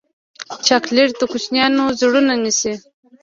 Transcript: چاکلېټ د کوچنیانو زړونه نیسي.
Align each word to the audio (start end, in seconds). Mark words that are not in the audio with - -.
چاکلېټ 0.67 1.09
د 1.19 1.21
کوچنیانو 1.31 1.83
زړونه 1.99 2.33
نیسي. 2.43 2.73